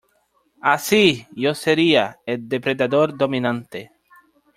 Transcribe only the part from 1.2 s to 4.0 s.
yo sería... El depredador dominante.